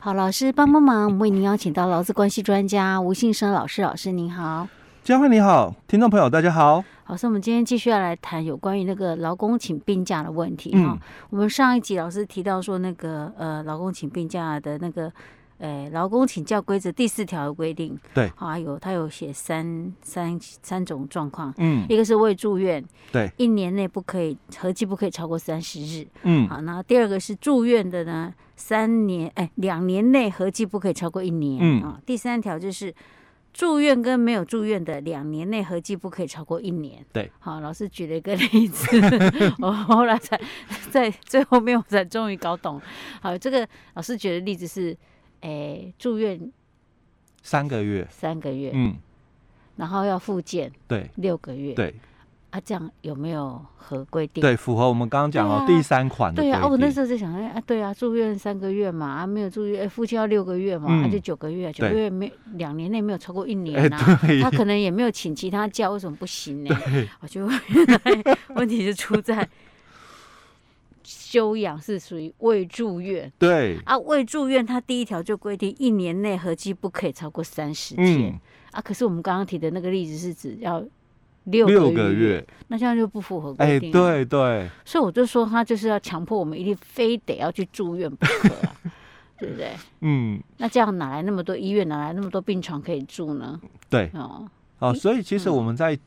[0.00, 4.68] 好，老师帮帮忙，我们为您邀请到劳资关系专家吴信生老师，老师您好。
[5.02, 6.84] 佳慧你好，听众朋友大家好。
[7.08, 10.98] 老师我们今天继续要来谈有关于那个劳工请病假的问题哈、嗯。
[11.30, 15.12] 我们上一集老师提到说，那个呃，劳工请病假的那个。
[15.58, 31.82] 诶，劳工请假规则第四条的规定，对，还有他有写三三三种状况，嗯，一个是未住院，对，一年内不可以合计不可以超过三十日，嗯，好，那第二个是住院的呢，三年哎，两年内合计不可以超过一年，嗯。
[31.82, 32.94] 啊，第三条就是
[33.52, 38.86] 住院跟没有住院的两年内合计不可以超过一年，对，好，老师举了一个 例子，
[39.58, 40.40] 我后来才
[40.92, 42.80] 在最后面我才终于搞懂，
[43.20, 44.96] 好，这个老师举的例子是。
[45.40, 46.50] 哎、欸，住院
[47.42, 48.96] 三个月，三个月，嗯，
[49.76, 51.94] 然后要复健，对，六个月，对，
[52.50, 54.40] 啊，这样有没有合规定？
[54.40, 56.42] 对，符合我们刚刚讲的第三款的。
[56.42, 66.76] 对啊，我那时候在想，哎、啊，对啊，住院三个月嘛，啊，没有住院，哎，复健要六个月嘛，那、就九个月，九个月没两年内没有超过一年啊，他可能也没有请其他假，为什么不行呢？
[67.20, 69.48] 我觉得原来问题就出在。
[71.08, 73.78] 休养是属于未住院，对。
[73.86, 78.40] 啊，未住院，他第一条就规定一年内合计不可以超过三十天、嗯、
[78.72, 78.80] 啊。
[78.82, 80.84] 可是我们刚刚提的那个例子是指要
[81.44, 88.76] 六个月，六个月，那这样就不符合规定、对对，所以我就说他就是要强迫我们一定非得要去住院不可、啊，
[89.40, 89.72] 对不对？
[90.02, 93.58] 嗯，那这样哪来那么多医院，哪来那么多病床可以住呢？
[93.88, 94.46] 对，哦。
[94.80, 95.98] 哦，所以其实我们在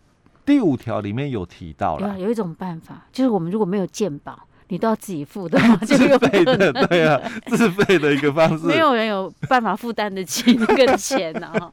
[0.46, 4.48] 第五条里面有提到了、有一种办法，就是我们如果没有健保。
[4.72, 5.76] 你都要自己付的吗？
[5.84, 8.64] 自费的， 对啊，自费的一个方式。
[8.72, 11.70] 没有人有办法负担得起那个钱呢、啊。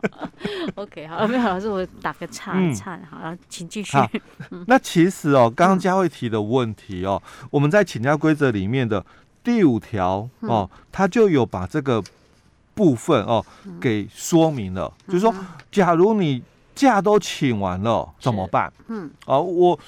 [0.75, 3.97] OK，好，没有老师，我打个岔，岔、嗯，好，请继续。
[4.67, 9.07] 那其实哦，刚刚佳慧提的问题哦，我们在请假规则里面的
[9.45, 12.03] 第五条哦，它就有把这个
[12.75, 13.47] 部分哦
[13.81, 15.33] 给说明了，就是说，
[15.71, 16.43] 假如你
[16.75, 18.73] 假都请完了怎么办？
[18.89, 19.79] 嗯，哦，我。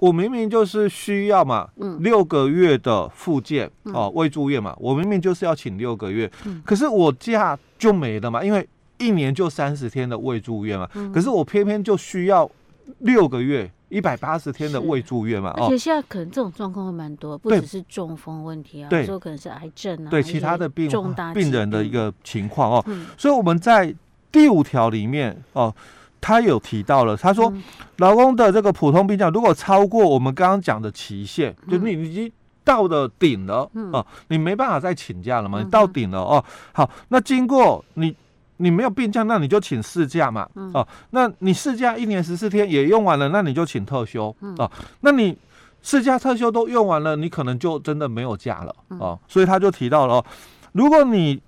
[0.00, 2.02] 我明明就是需要嘛，嗯。
[2.02, 6.30] 六个月的复健哦，未住院嘛，我明明就是要请六个月，
[6.64, 8.68] 可是我假就没了嘛，因为
[8.98, 12.50] 一年就三十天的未住院嘛，可是我偏偏就需要
[12.98, 21.50] 六个月一百八十天的未住院嘛，而且现在可能这种状况会蛮多，不只是中风问题啊，有时候可能是癌症啊，对其他的病重大病。
[21.50, 22.84] 人的一个情况哦，
[23.16, 23.94] 所以我们在
[24.30, 25.74] 第五条里面哦。
[26.24, 27.52] 他有提到了，他说，
[27.98, 32.32] 劳工的这个普通病假如果超过我们刚刚讲的期限，就你已经
[32.64, 36.42] 到了顶了哦，你没办法再请假了嘛，你到顶了哦。
[36.72, 38.16] 好，那经过你
[38.56, 40.88] 你没有病假，那你就请事假嘛哦。
[41.10, 44.70] 那你事假一年十四天也用完了，那你就请特休哦。
[45.02, 45.36] 那你
[45.82, 49.18] 事假特休都用完了，你可能就真的没有假了哦。
[49.28, 50.24] 所以他就提到了哦，
[50.72, 51.38] 如果你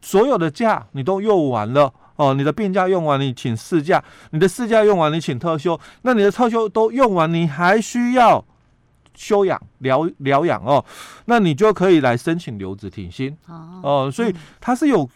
[0.00, 1.92] 所有的假你都用完了。
[2.16, 3.98] 哦，你的病假用完，你请事假；
[4.30, 5.78] 你的事假用完，你请特休。
[6.02, 8.44] 那你的特休都用完，你还需要
[9.14, 10.84] 休养疗疗养哦，
[11.24, 14.10] 那你就可以来申请留职停薪哦，哦。
[14.10, 15.08] 所以它是有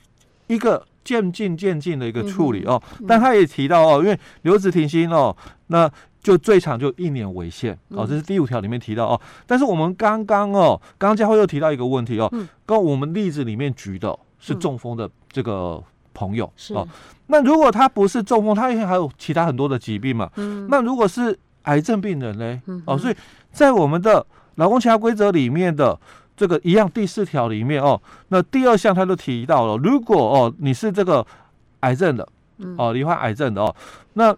[0.49, 2.83] 一个渐进渐进的一个处理哦。
[3.07, 5.37] 但他也提到哦，因为留职停薪哦，
[5.69, 5.89] 那
[6.21, 9.21] 就最长就一年为限哦，这是第五条里面提到哦。
[9.47, 12.29] 但是我们刚刚哦，刚刚佳慧又提到一个问题哦，
[12.67, 15.81] 跟我们例子里面举的是中风的这个。
[16.19, 16.89] 朋友是哦，
[17.29, 20.29] 那如果他不是中风，他还有其他很多的疾病嘛？
[20.35, 22.63] 嗯，那如果是癌症病人呢？
[22.67, 23.15] 嗯，哦，所以
[23.53, 24.27] 在我们的
[24.57, 25.97] 劳工其他规则里面的
[26.37, 31.25] 这个一样第四条里面哦，那第二项他都提到了，如果哦你是这个
[31.81, 32.29] 癌症的，
[32.77, 33.77] 哦罹患癌症的哦，
[34.15, 34.35] 那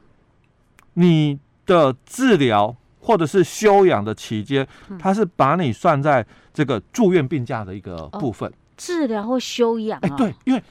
[0.92, 4.66] 你的治疗或者是休养的期间，
[4.98, 8.46] 他是把你算在这个住院病假的一个部分。
[8.50, 9.98] 哦，治疗或休养？
[10.00, 10.62] 哎，对，因为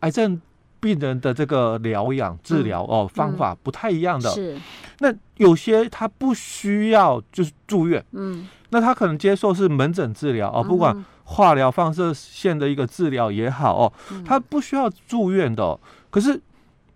[0.00, 0.40] 癌症。
[0.80, 4.56] 病人的这个疗养治疗哦方法不太一样的，是。
[5.00, 13.92] 那有些他不需要就是住院，嗯，那他可能接受是门诊治疗哦，不管化疗、放射线的一个治疗也好哦，
[14.24, 15.78] 他不需要住院的，
[16.10, 16.40] 可是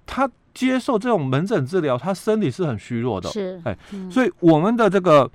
[0.06, 3.60] 他接受这种门诊治疗，他身体是很虚弱的，是。
[3.64, 3.76] 哎，
[4.10, 5.30] 所以我们的这个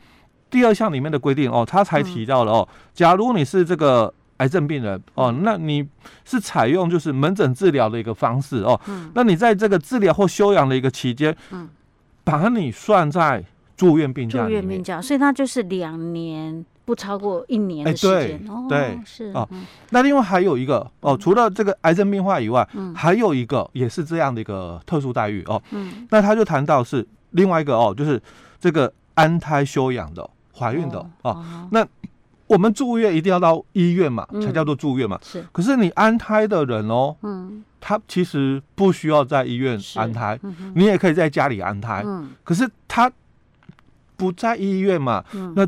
[0.49, 4.13] 第二项里面的规定哦，他才提到了哦，假如你是这个。
[4.37, 5.87] 癌症病人哦，那你
[6.23, 11.67] 是采用就是门诊治疗的一个方式哦，嗯，那你在这个治疗或休养的一个期间，嗯，
[12.23, 13.43] 把你算在
[13.75, 19.65] 住院病假，住院病假，所以它就是两年不超过一年的时间，哦，对，是哦，嗯。
[19.89, 28.21] 那另外还有一个哦，除了这个癌症病患以外，嗯，还有一个也是这样的一个特殊待遇哦，嗯，那他就谈到是另外一个哦，就是
[28.59, 31.83] 这个安胎休养的怀孕的哦，哦，那。
[32.47, 35.19] 我们住院一定要到医院嘛，才叫做住院嘛。
[35.21, 35.45] 是。
[35.51, 40.39] 可是你安胎的人哦，嗯，他其实不需要在医院安胎，
[40.73, 42.03] 你也可以在家里安胎。
[42.05, 42.31] 嗯。
[42.43, 43.11] 可是他
[44.15, 45.23] 不在医院嘛，
[45.55, 45.67] 那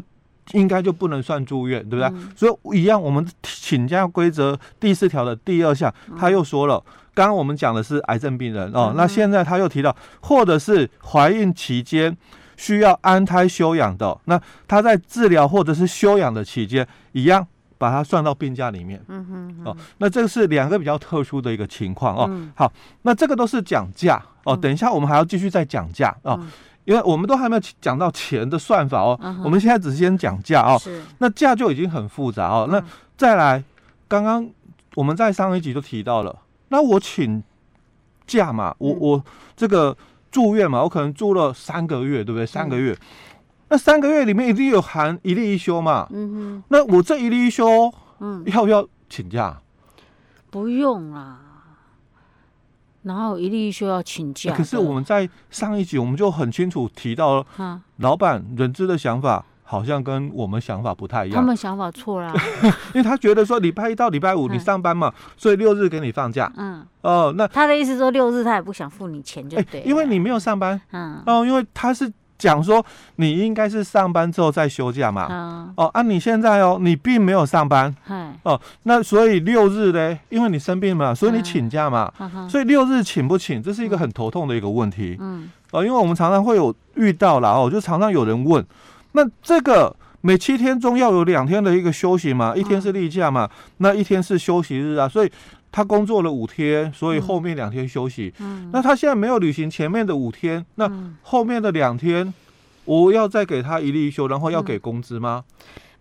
[0.54, 2.22] 应该就不能算住院，对不对？
[2.36, 6.84] 所以一样，我们请假规则第四条的第二项，他又说了，
[7.14, 12.18] 刚刚我们讲的是癌症病人哦，那现在他又提到，或者是怀孕期间。
[12.60, 17.48] 需要安胎休养的，那他在治疗或者是休养的期间，一样
[17.78, 19.02] 把它算到病假里面。
[19.08, 22.26] 嗯哼，哼，哦，那这个是两个比较特殊的一个情况哦。
[22.28, 22.70] 嗯、好，
[23.04, 24.58] 那这个都是讲价哦。
[24.58, 26.52] 等一下我们还要继续再讲价哦，嗯、
[26.84, 29.18] 因为我们都还没有讲到钱的算法哦。
[29.42, 30.78] 我们现在只是先讲价哦。
[30.78, 31.02] 是。
[31.20, 32.68] 那价就已经很复杂哦。
[32.70, 32.84] 那
[33.16, 33.64] 再来，
[34.10, 34.46] 刚刚
[34.96, 37.42] 我们在上一集就提到了，那我请
[38.28, 39.24] 假嘛，我我
[39.56, 39.96] 这个。
[40.32, 42.46] 住院嘛，我可能住了三个月，对不对？
[42.46, 42.98] 三个月，嗯、
[43.70, 46.08] 那三个月里面一定有含一例一休嘛。
[46.12, 46.64] 嗯哼。
[46.70, 49.62] 那我这一例一休，嗯，要不要请假？
[50.50, 51.40] 不用啦。
[53.04, 54.54] 然后一例一休要请假？
[54.54, 59.46] 可是我们在上一集我们就很清楚提到了，老板人资的想法。
[59.72, 62.34] 好像跟我们想法不太一样，他们想法错了，
[62.92, 66.52] 因为他觉得说礼拜一到礼拜五你上班嘛，所以六日给你放假。
[66.58, 70.82] 嗯，哦，那他的意思说六日他也不想付你钱就对，因为你没有上班。
[70.92, 72.84] 嗯，哦，因为他是讲说
[73.18, 75.28] 你应该是上班之后再休假嘛。
[75.30, 77.96] 嗯，哦，啊，你现在哦，你并没有上班。
[78.42, 82.12] 哦，那所以六日呢，因为你生病嘛，所以你请假嘛，
[82.50, 85.16] 所以六日请不请，这是一个很头痛的一个问题。
[85.20, 88.66] 嗯，哦，因为我们常常会有遇到了哦，就常常有人问。
[89.14, 95.32] 那这个每七天中要有两天的一个休息嘛，一天是例假嘛，那一天是休息日啊，所以
[95.72, 98.34] 他工作了五天，所以后面两天休息。
[98.40, 100.92] 嗯，那他现在没有履行前面的五天，那
[101.22, 102.34] 后面的两天
[102.86, 105.44] 我要再给他一例一休，然后要给工资吗？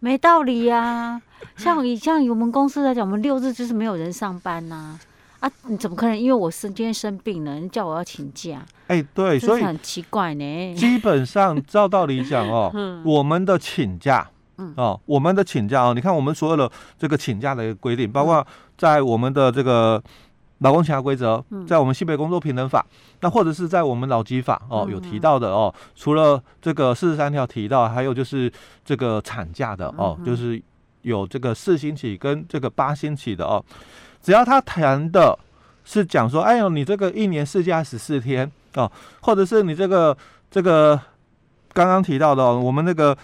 [0.00, 1.20] 没道理呀，
[1.56, 4.74] 像以像以我们公司来讲，我们六日就是没有人上班呐。
[4.74, 5.00] 啊，
[5.66, 6.18] 你怎么可能？
[6.18, 8.64] 因为我生今天生病了，你叫我要请假？
[8.88, 10.74] 哎、欸，对，所以很奇怪呢。
[10.74, 18.44] 基本上 照道理讲哦，嗯、我们的请假，嗯、哦，我们的请假哦，你看我们所有的这个请假的一个规定，包括
[18.76, 20.02] 在我们的这个
[20.58, 22.84] 劳工请假规则，在我们西北工作平等法，
[23.20, 28.50] 那或者是在我们劳基法哦有提到的哦，除了这个四十三条提到，还有就是
[28.84, 30.60] 这个产假的哦，就是
[31.02, 33.64] 有这个四星期跟这个八星期的哦。
[34.28, 35.38] 只要他谈的
[35.86, 38.92] 是讲说，哎呦，你这个一年事假十四天哦，
[39.22, 40.14] 或者是你这个
[40.50, 41.00] 这个
[41.72, 43.16] 刚刚提到的，我们那个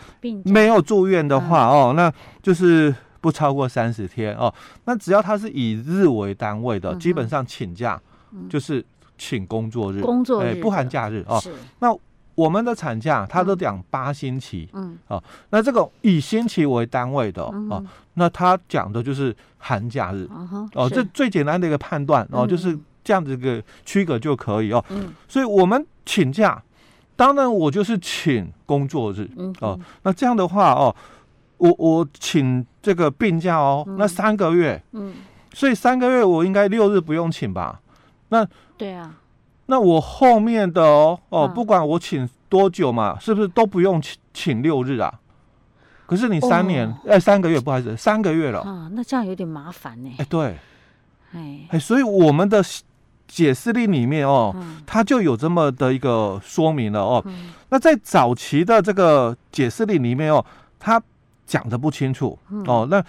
[0.47, 2.11] 没有住院的话哦，那
[2.43, 4.51] 就是不超过三十天哦。
[4.87, 8.01] 那只要他是以日为单位的，基本上请假
[8.49, 8.83] 就是
[9.19, 11.39] 请工作日，工作日不含假日哦。
[11.81, 11.95] 那
[12.34, 17.84] 我们的产假，他都讲八星期，嗯，哦，那这个以星期为单位的，哦，
[18.14, 20.28] 那他讲的就是寒假日，
[20.75, 26.60] 哦，这最简单的一个判断，哦，就是这样子一个区隔就可以哦，嗯，所以我们请假，
[27.14, 29.28] 当然我就是请工作日，
[29.60, 30.94] 哦，那这样的话，哦，
[31.58, 35.14] 我我请这个病假哦，那三个月，嗯，
[35.52, 37.81] 所以三个月我应该六日不用请吧？
[38.31, 38.44] 那
[38.76, 39.14] 对啊。
[39.66, 45.20] 那我后面的哦哦，不管我请多久嘛，是不是都不用请请六日啊？
[46.06, 50.11] 可是你三年哎、三个月，不好意思，三个月了啊，那这样有点麻烦呢。
[50.19, 50.58] 哎、欸，对，
[51.32, 52.62] 哎哎，所以我们的
[53.27, 57.22] 解释令里面哦，嗯、它就有这么的一个说明了哦。
[57.24, 60.44] 嗯、那在早期的这个解释令里面哦，
[60.79, 61.03] 它
[61.46, 62.86] 讲的不清楚、嗯、哦。
[62.91, 63.03] 那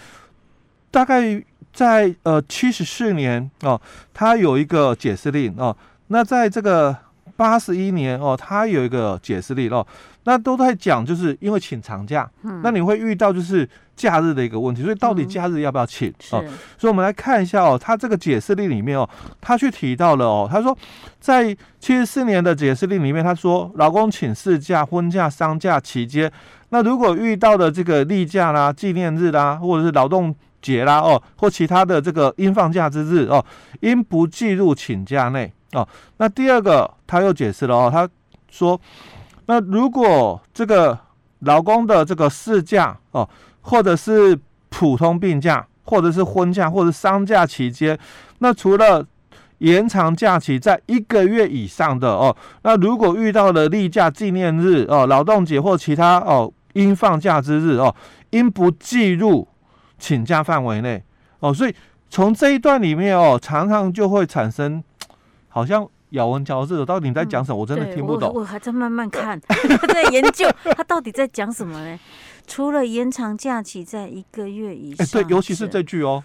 [0.90, 3.78] 大概在呃七十四年哦，
[4.14, 5.76] 它有一个解释令哦。
[6.08, 6.96] 那在这个
[7.36, 9.86] 八十一年哦，他有一个解释力哦，
[10.24, 16.08] 那都在讲，就是因为请长假，嗯，那你会遇到就是假日的一个问题，所以到底假日要不要请？
[16.32, 16.44] 嗯、哦，
[16.78, 19.08] 所以我们来看一下哦，他这个解释力里面哦，
[19.40, 20.76] 他去提到了哦，他说
[21.20, 26.30] 在七十四年的解释力里面，他说老公请事假、婚假、丧假期间，
[26.70, 33.44] 那如果遇到的这个例假啦、纪念日啦，或者是劳动节啦哦，或其他的这个应放假之日哦，
[33.80, 35.52] 应不计入请假内。
[35.76, 38.08] 哦，那第二个他又解释了哦，他
[38.50, 38.80] 说，
[39.44, 40.98] 那如果这个
[41.40, 43.28] 劳工的这个事假哦，
[43.60, 44.38] 或者是
[44.70, 47.98] 普通病假，或者是婚假，或者丧假期间，
[48.38, 49.06] 那除了
[49.58, 57.94] 延长假期在一个月以上的哦，那如果遇到了例假、纪念日哦、劳动节或其他哦应放假之日哦，
[58.30, 59.46] 应不计入
[59.98, 61.04] 请假范围内
[61.40, 61.52] 哦。
[61.52, 61.74] 所以
[62.08, 64.82] 从这一段里面哦，常常就会产生。
[65.56, 67.56] 好像咬文嚼字，到底你在讲什么？
[67.56, 68.30] 嗯、我真的听不懂。
[68.34, 69.40] 我，我还在慢慢看，
[69.88, 70.46] 在研究
[70.76, 71.98] 他到底在讲什么呢？
[72.46, 76.22] 除了延长假期在一个月以上，哎，对，尤其是这句哦，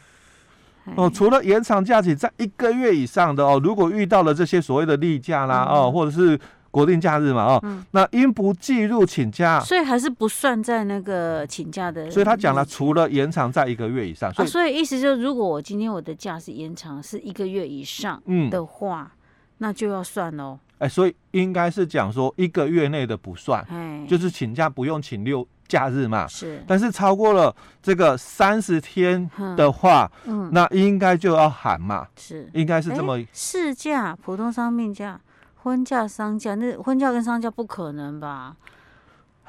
[0.97, 6.37] 哦，除了延长假期在一个月以上的哦，如果遇到了这些所谓的例假啦，哦，或者是。
[6.71, 12.09] 国定假日嘛，哦，嗯、那应不计入请假，所以还是不算在那个请假的。
[12.09, 19.20] 所以他讲了，除了延长在一个月以上，所以、啊、所以意思就是，如果我今天我的假是延长是一个月以上的话，嗯、
[19.61, 20.57] 那就要算喽。
[20.79, 26.25] 哎、欸，所以应该是讲说一个月内的不算，嘿就是请假不用请六假日嘛。
[26.27, 32.07] 是，但是超过了这个三十天的话，嗯，那应该就要喊嘛。
[32.17, 33.23] 是，应该是这么。
[33.31, 35.21] 事假、普通商病假。
[35.63, 38.55] 婚假、丧假，那婚假跟丧假不可能吧？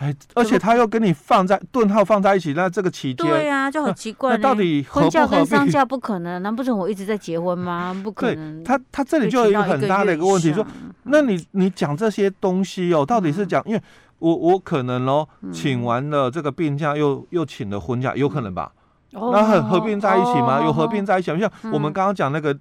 [0.03, 4.37] 哎，而且他又跟你放在顿号放在一起，那这个期间对呀、啊， 就很奇怪、欸。
[4.37, 6.43] 那到底婚假跟丧假不可能？
[6.43, 7.97] 难不成我一直在结婚吗？
[8.03, 8.65] 不可能。
[8.65, 10.67] 他他这里就有一个很大的一个问题，说，
[11.05, 13.63] 那你你讲这些东西哦，到底是讲？
[13.67, 13.83] 嗯、因为
[14.19, 18.73] 我我可能哦，请完了这个病假，又又请了婚假，有可能吧？
[19.13, 20.59] 嗯、那很合并在一起吗？
[20.59, 21.39] 哦、有合并在一起吗？
[21.39, 22.59] 像我们刚刚讲那个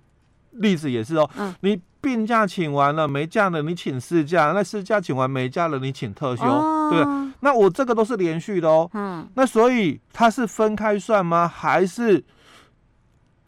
[0.52, 1.82] 例子也是哦，嗯、你。
[2.02, 7.34] 病假请完了，没假了，你请事假；那事假请完没假了，你请特休，哦、对。
[7.42, 8.90] 那我这个都是连续的哦。
[8.96, 9.30] 嗯。
[9.36, 11.48] 那所以它是分开算吗？
[11.48, 12.24] 还是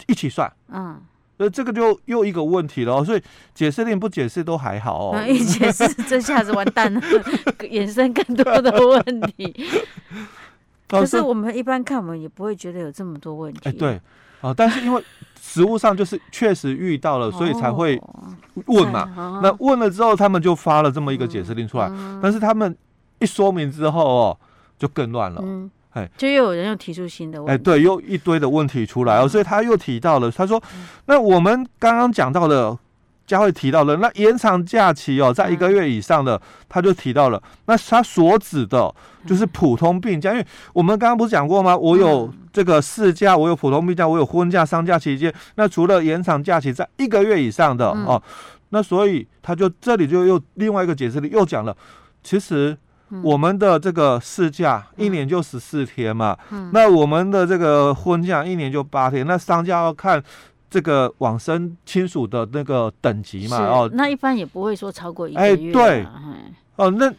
[0.06, 0.54] 一起算？
[0.68, 1.02] 嗯。
[1.38, 3.04] 那这个就又一个问题了。
[3.04, 3.24] 所以
[3.56, 5.26] 解释令不解释都还好哦。
[5.28, 7.02] 一解释，这下子完蛋了，
[7.62, 9.52] 衍生更多的问题。
[10.88, 13.62] 可是我们一般看，我们也不会觉得有这么多问题。
[13.64, 14.00] 哎，对。
[14.42, 15.02] 啊，但是因为
[15.46, 18.02] 实物上就是确实遇到了，所以才会
[18.68, 19.42] 问嘛。
[19.44, 21.92] 那问了之后，他们就发了这么一个解释令出来。
[22.22, 22.74] 但是他们
[23.20, 24.38] 一说明之后哦，
[24.80, 25.42] 就更乱了。
[25.44, 27.54] 嗯，哎，就又有人又提出新的问题。
[27.54, 30.64] 哎，对，又一堆的问题出来哦，所以他又提到了，他说，
[31.08, 32.78] 那我们刚刚讲到的。
[33.26, 38.94] 佳慧提到了，那延长假期哦，在一个月以上的，他就提到了，那他所指的，
[39.26, 41.76] 就是普通病假，因为我们刚刚不是讲过吗？
[41.76, 48.22] 我有这个事假，我有普通病假，我有婚假、丧假期间，那除了延长假期在一个月以上的哦，
[48.70, 51.76] 那所以他就这里就又另外一个解释里又讲了，
[52.24, 52.78] 其实
[53.24, 56.38] 我们的这个事假一年就十四天嘛，
[56.72, 60.24] 那我们的这个婚假一年就八天，那商家要看。
[60.74, 65.70] 这个往生亲属的那个等级嘛，哦，那一般也不会说超过一个月。
[65.70, 66.08] 哎，对，
[66.78, 67.14] 哦，那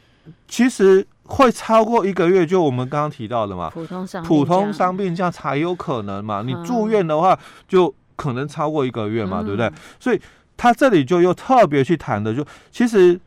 [0.49, 6.43] 其实会超过一个月，就我们刚刚提到的嘛，普通伤普通伤病假才有可能嘛。
[6.43, 9.71] 你住院的话，就可能超过一个月嘛，对不对？
[9.99, 10.21] 所以
[10.57, 13.19] 他这里就又特别去谈的，就其实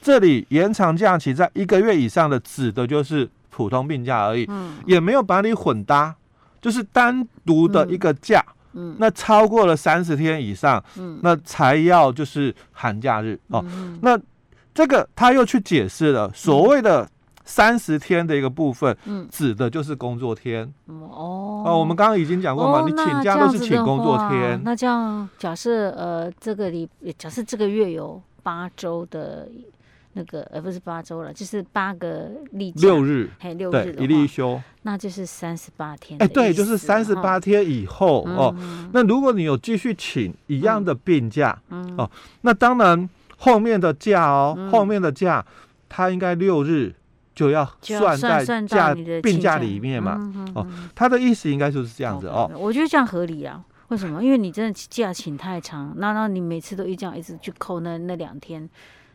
[0.00, 4.48] 这里延长假期在一个月以上的，指的就是普通病假而已，
[4.86, 6.14] 也没有把你混搭，
[6.60, 8.44] 就是单独的一个假。
[8.76, 13.64] 嗯，那超过了三十天以上，嗯，那才要就是寒假日哦。
[14.02, 14.18] 那
[14.74, 17.08] 这个他又去解释了所谓的
[17.44, 20.64] 三十天的一个部分，嗯，指的就是工作天。
[20.86, 24.60] 哦，哦，我们刚刚已经讲过嘛，你请假都是请工作天。
[24.64, 29.48] 那这样假设呃，这个礼假设这个月有八周的。
[30.16, 36.16] 那个而不是八周了，就是八个例假，六日，嘿，六日一例一休，那就是三十八天。
[36.22, 38.54] 哎，对，就是三十八天以后哦。
[38.92, 41.60] 那如果你有继续请一样的病假，
[41.98, 42.08] 哦，
[42.42, 45.44] 那当然后面的假哦，后面的假，
[45.88, 46.94] 它应该六日
[47.34, 50.18] 就要算在假病假里面嘛。
[50.54, 52.50] 哦，他的意思应该就是这样子哦。
[52.56, 53.62] 我觉得这样合理啊。
[53.88, 54.24] 为什么？
[54.24, 58.68] 因为你真的假请太长，那那你每次都一这样一直去扣那那两天。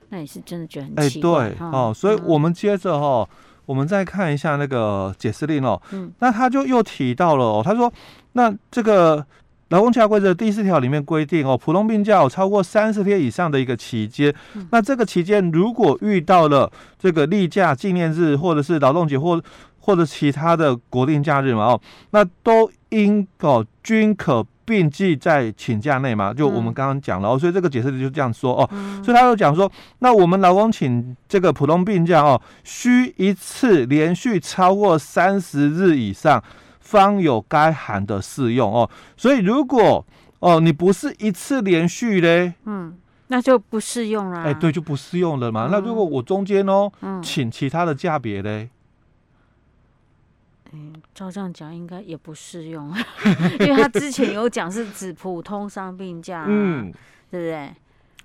[0.09, 1.45] 那也是真的觉得很奇怪。
[1.45, 3.27] 哎，对哦，所以我们接着哈，
[3.65, 5.79] 我们再看一下那个解释令哦。
[5.91, 7.91] 嗯，那他就又提到了哦，他说，
[8.33, 9.23] 那这个
[9.69, 14.33] 劳工假规则第四条里面规定哦，普通病假有超过三十天以上的一个期间，
[14.71, 19.41] 那这个期间如果遇到了这个例假、纪念日或者是劳动节或
[19.79, 24.45] 或者其他的国定假日嘛哦，那都应哦均可。
[24.69, 28.69] 并记在请假内嘛，就我们刚刚讲了，嗯、所以这个解释就这样说哦。
[28.71, 36.39] 嗯、所以他又讲说，那我们劳工请这个普通病假哦，需一次连续超过三十日以上，
[36.89, 38.89] 方有该函的适用哦。
[39.15, 40.03] 所以如果
[40.39, 44.41] 哦你不是一次连续嘞，嗯，那就不适用了。
[44.41, 45.67] 哎，对，就不适用了嘛。
[45.67, 48.69] 嗯、那如果我中间哦，嗯、请其他的假别嘞？
[50.72, 52.93] 嗯，照这样讲应该也不适用，
[53.60, 56.91] 因为他之前有讲是指普通伤病假，嗯，
[57.29, 57.74] 对不对？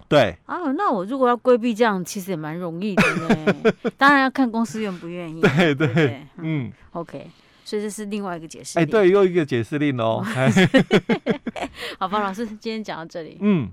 [0.06, 3.72] 对啊，那我如果要规避这样，其实也蛮容易的呢。
[3.96, 5.40] 当然要看公司愿不愿意。
[5.40, 7.26] 对对，嗯，OK，
[7.64, 8.78] 所以这是另外一个解释。
[8.78, 10.22] 哎，对，又一个解释令哦。
[11.98, 13.38] 好吧，老师，今天讲到这里。
[13.40, 13.70] 嗯。